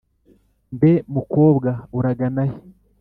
[0.75, 2.55] mbe mukobwa uragana he?